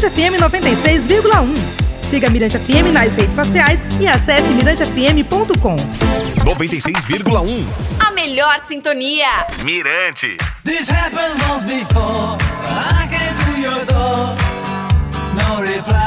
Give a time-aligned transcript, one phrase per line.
[0.00, 1.54] Mirante FM 96,1.
[2.00, 5.76] Siga Mirante FM nas redes sociais e acesse mirantefm.com.
[6.42, 7.66] 96,1.
[7.98, 9.28] A melhor sintonia.
[9.62, 10.38] Mirante.
[10.64, 12.38] This happened once before.
[12.64, 14.36] I came to your door.
[15.34, 15.99] No reply.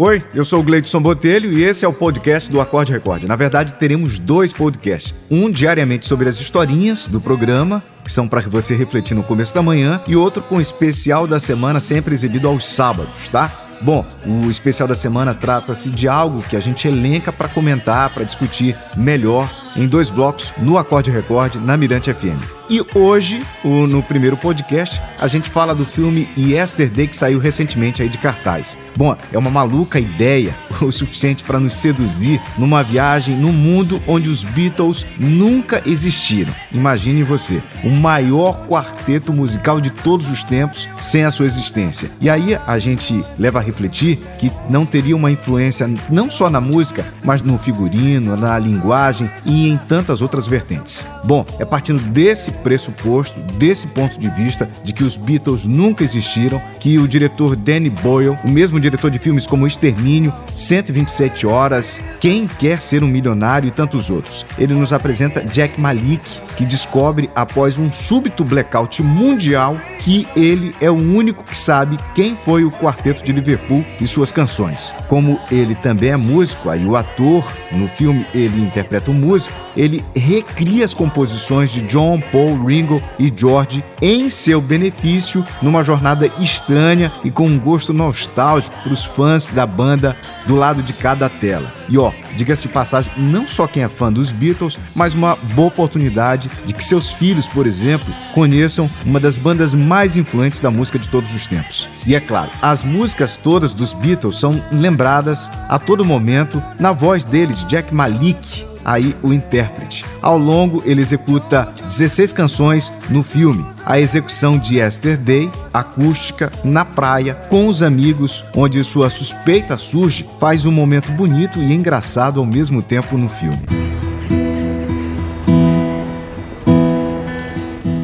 [0.00, 3.24] Oi, eu sou o Gleidson Botelho e esse é o podcast do Acorde Record.
[3.24, 5.12] Na verdade, teremos dois podcasts.
[5.28, 9.60] Um diariamente sobre as historinhas do programa, que são para você refletir no começo da
[9.60, 13.67] manhã, e outro com o especial da semana, sempre exibido aos sábados, tá?
[13.80, 18.24] Bom, o especial da semana trata-se de algo que a gente elenca para comentar, para
[18.24, 22.42] discutir melhor em dois blocos no Acorde Record na Mirante FM.
[22.68, 28.08] E hoje, no primeiro podcast, a gente fala do filme Yesterday que saiu recentemente aí
[28.08, 28.76] de cartaz.
[28.96, 30.54] Bom, é uma maluca ideia,
[30.86, 36.52] o suficiente para nos seduzir numa viagem no mundo onde os Beatles nunca existiram.
[36.72, 42.10] Imagine você, o maior quarteto musical de todos os tempos sem a sua existência.
[42.20, 46.60] E aí a gente leva a refletir que não teria uma influência não só na
[46.60, 51.04] música, mas no figurino, na linguagem e em tantas outras vertentes.
[51.24, 56.60] Bom, é partindo desse pressuposto, desse ponto de vista, de que os Beatles nunca existiram,
[56.80, 60.32] que o diretor Danny Boyle, o mesmo diretor de filmes como Extermínio,
[60.68, 66.42] 127 Horas, Quem Quer Ser um Milionário e tantos outros, ele nos apresenta Jack Malik,
[66.58, 72.36] que descobre após um súbito blackout mundial que ele é o único que sabe quem
[72.36, 74.94] foi o quarteto de Liverpool e suas canções.
[75.08, 79.54] Como ele também é músico, aí o ator, no filme ele interpreta o um músico,
[79.74, 86.30] ele recria as composições de John, Paul, Ringo e George em seu benefício numa jornada
[86.38, 90.16] estranha e com um gosto nostálgico para os fãs da banda
[90.46, 91.72] do lado de cada tela.
[91.88, 95.68] E ó, diga-se de passagem, não só quem é fã dos Beatles, mas uma boa
[95.68, 100.98] oportunidade de que seus filhos, por exemplo, conheçam uma das bandas mais influentes da música
[100.98, 101.88] de todos os tempos.
[102.06, 107.24] E é claro, as músicas todas dos Beatles são lembradas a todo momento na voz
[107.24, 110.02] dele, de Jack Malik, aí o intérprete.
[110.22, 113.66] Ao longo, ele executa 16 canções no filme.
[113.84, 120.64] A execução de Yesterday, acústica, na praia, com os amigos, onde sua suspeita surge, faz
[120.64, 123.60] um momento bonito e engraçado ao mesmo tempo no filme.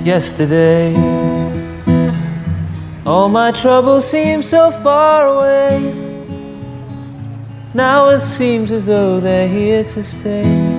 [0.04, 0.92] Yesterday,
[3.06, 5.94] all my troubles seem so far away.
[7.72, 10.73] Now it seems as though they're here to stay.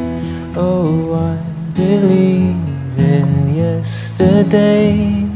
[0.58, 1.38] Oh, I
[1.76, 2.56] believe
[2.98, 5.28] in yesterday.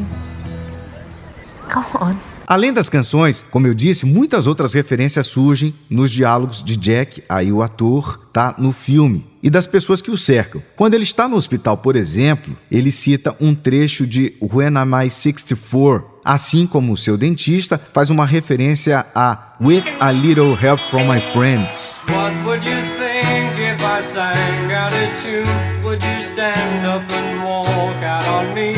[1.68, 2.16] Come on.
[2.48, 7.52] Além das canções, como eu disse, muitas outras referências surgem nos diálogos de Jack, aí
[7.52, 10.60] o ator, tá no filme, e das pessoas que o cercam.
[10.76, 15.10] Quando ele está no hospital, por exemplo, ele cita um trecho de When Am I
[15.12, 21.12] 64, assim como o seu dentista faz uma referência a With a Little Help from
[21.12, 22.04] My Friends.
[22.08, 25.44] What would you think if I sang out a tune?
[25.84, 28.74] Would you stand up and walk out on me?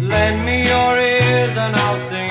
[0.00, 2.25] Lend me your ears and I'll sing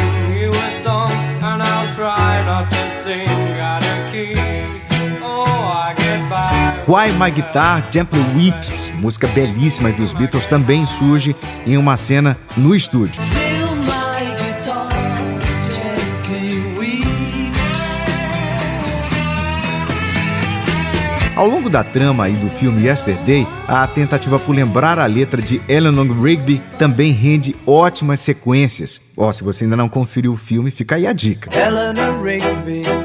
[6.87, 11.35] Why My Guitar Gently Weeps, música belíssima dos Beatles, também surge
[11.65, 13.19] em uma cena no estúdio.
[21.35, 25.59] Ao longo da trama aí do filme Yesterday, a tentativa por lembrar a letra de
[25.67, 29.01] Eleanor Rigby também rende ótimas sequências.
[29.17, 31.49] Ó, se você ainda não conferiu o filme, fica aí a dica.
[31.51, 33.04] Eleanor Rigby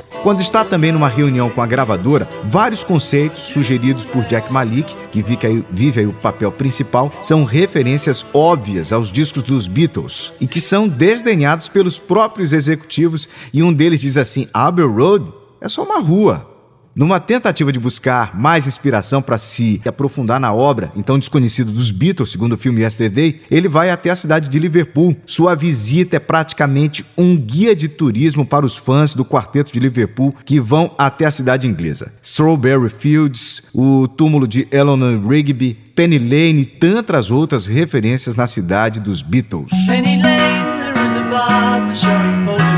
[0.23, 5.19] Quando está também numa reunião com a gravadora, vários conceitos sugeridos por Jack Malik, que
[5.19, 10.87] vive aí, o papel principal, são referências óbvias aos discos dos Beatles e que são
[10.87, 13.27] desdenhados pelos próprios executivos.
[13.51, 15.25] E um deles diz assim: Abbey Road
[15.59, 16.50] é só uma rua.
[16.93, 22.31] Numa tentativa de buscar mais inspiração para se aprofundar na obra, então desconhecida dos Beatles,
[22.31, 25.15] segundo o filme Yesterday, ele vai até a cidade de Liverpool.
[25.25, 30.35] Sua visita é praticamente um guia de turismo para os fãs do quarteto de Liverpool
[30.43, 32.11] que vão até a cidade inglesa.
[32.21, 38.99] Strawberry Fields, o túmulo de Eleanor Rigby, Penny Lane e tantas outras referências na cidade
[38.99, 39.71] dos Beatles.
[39.87, 42.70] Penny Lane, there is a showing photographs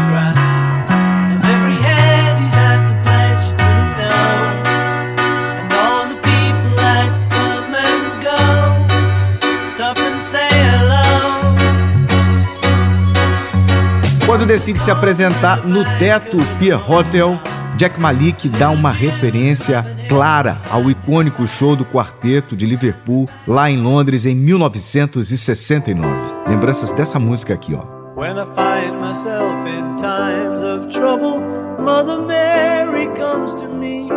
[14.33, 17.39] Quando decide se apresentar no teto Pier Hotel,
[17.77, 23.80] Jack Malik dá uma referência clara ao icônico show do quarteto de Liverpool lá em
[23.80, 26.03] Londres em 1969.
[26.47, 27.83] Lembranças dessa música aqui, ó.
[28.19, 31.39] When I find myself in times of trouble,
[31.80, 34.09] Mother Mary comes to me,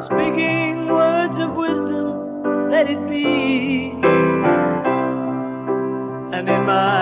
[0.00, 2.14] speaking words of wisdom,
[2.70, 3.92] let it be.
[6.32, 7.01] And in my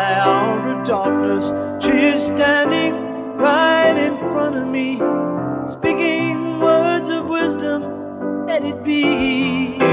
[0.91, 1.53] darkness,
[1.85, 2.93] she is standing
[3.37, 4.97] right in front of me,
[5.71, 9.90] speaking words of wisdom, let it be.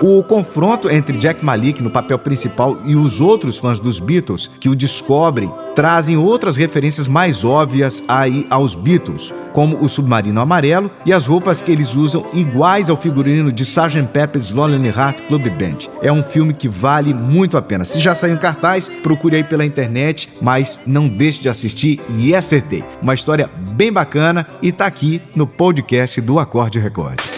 [0.00, 4.68] O confronto entre Jack Malik no papel principal e os outros fãs dos Beatles que
[4.68, 11.12] o descobrem trazem outras referências mais óbvias aí aos Beatles, como o submarino amarelo e
[11.12, 14.04] as roupas que eles usam iguais ao figurino de Sgt.
[14.12, 15.90] Pepper's Lonely Heart Club Band.
[16.00, 17.84] É um filme que vale muito a pena.
[17.84, 22.36] Se já saiu em cartaz, procure aí pela internet, mas não deixe de assistir e
[22.36, 22.84] acertei.
[23.02, 27.37] Uma história bem bacana e tá aqui no podcast do Acorde Record.